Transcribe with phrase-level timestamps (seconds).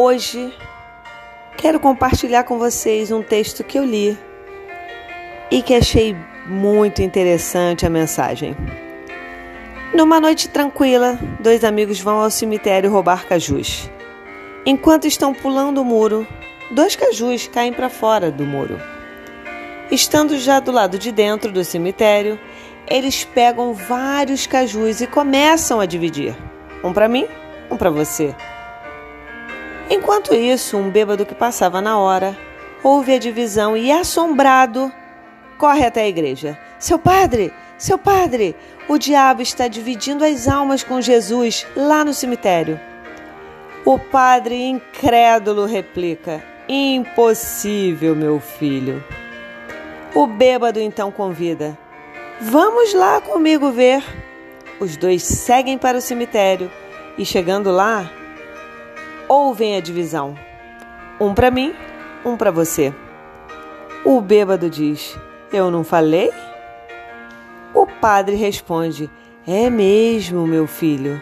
[0.00, 0.54] Hoje
[1.56, 4.16] quero compartilhar com vocês um texto que eu li
[5.50, 6.14] e que achei
[6.46, 8.56] muito interessante a mensagem.
[9.92, 13.90] Numa noite tranquila, dois amigos vão ao cemitério roubar cajus.
[14.64, 16.24] Enquanto estão pulando o muro,
[16.70, 18.80] dois cajus caem para fora do muro.
[19.90, 22.38] Estando já do lado de dentro do cemitério,
[22.86, 26.36] eles pegam vários cajus e começam a dividir.
[26.84, 27.26] Um para mim,
[27.68, 28.32] um para você.
[29.90, 32.36] Enquanto isso, um bêbado que passava na hora
[32.82, 34.92] ouve a divisão e, assombrado,
[35.56, 36.58] corre até a igreja.
[36.78, 38.54] Seu padre, seu padre,
[38.88, 42.78] o diabo está dividindo as almas com Jesus lá no cemitério.
[43.84, 49.02] O padre incrédulo replica: Impossível, meu filho.
[50.14, 51.78] O bêbado então convida:
[52.40, 54.04] Vamos lá comigo ver.
[54.78, 56.70] Os dois seguem para o cemitério
[57.16, 58.08] e, chegando lá,
[59.28, 60.34] ouvem a divisão:
[61.20, 61.74] um para mim,
[62.24, 62.92] um para você.
[64.04, 65.16] O bêbado diz:
[65.52, 66.32] Eu não falei?
[67.74, 69.10] O padre responde:
[69.46, 71.20] É mesmo, meu filho.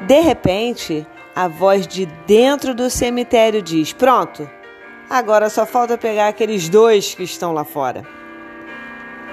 [0.00, 4.48] De repente, a voz de dentro do cemitério diz: Pronto,
[5.08, 8.02] agora só falta pegar aqueles dois que estão lá fora.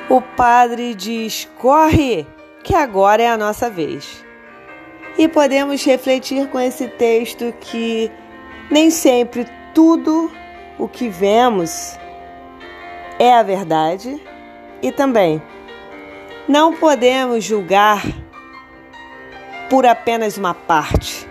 [0.09, 2.26] O padre diz: Corre,
[2.64, 4.23] que agora é a nossa vez.
[5.17, 8.11] E podemos refletir com esse texto que
[8.69, 10.31] nem sempre tudo
[10.80, 11.97] o que vemos
[13.20, 14.20] é a verdade
[14.81, 15.42] e também
[16.47, 18.03] não podemos julgar
[19.70, 21.27] por apenas uma parte.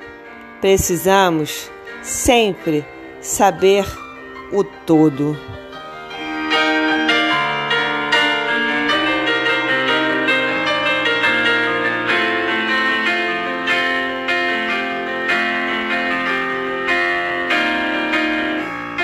[0.60, 1.70] Precisamos
[2.02, 2.84] sempre
[3.20, 3.84] saber
[4.52, 5.36] o todo.